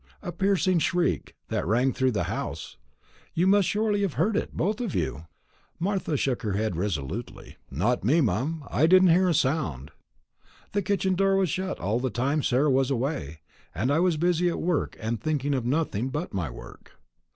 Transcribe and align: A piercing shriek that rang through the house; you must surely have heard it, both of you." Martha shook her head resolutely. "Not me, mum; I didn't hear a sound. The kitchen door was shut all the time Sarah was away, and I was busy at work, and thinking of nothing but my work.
A 0.23 0.31
piercing 0.31 0.79
shriek 0.79 1.35
that 1.49 1.67
rang 1.67 1.93
through 1.93 2.09
the 2.13 2.23
house; 2.23 2.75
you 3.35 3.45
must 3.45 3.67
surely 3.69 4.01
have 4.01 4.13
heard 4.13 4.35
it, 4.35 4.57
both 4.57 4.81
of 4.81 4.95
you." 4.95 5.27
Martha 5.77 6.17
shook 6.17 6.41
her 6.41 6.53
head 6.53 6.75
resolutely. 6.75 7.57
"Not 7.69 8.03
me, 8.03 8.19
mum; 8.19 8.63
I 8.71 8.87
didn't 8.87 9.09
hear 9.09 9.29
a 9.29 9.33
sound. 9.35 9.91
The 10.71 10.81
kitchen 10.81 11.13
door 11.13 11.35
was 11.35 11.51
shut 11.51 11.79
all 11.79 11.99
the 11.99 12.09
time 12.09 12.41
Sarah 12.41 12.71
was 12.71 12.89
away, 12.89 13.41
and 13.75 13.91
I 13.91 13.99
was 13.99 14.17
busy 14.17 14.49
at 14.49 14.59
work, 14.59 14.97
and 14.99 15.21
thinking 15.21 15.53
of 15.53 15.67
nothing 15.67 16.09
but 16.09 16.33
my 16.33 16.49
work. 16.49 16.93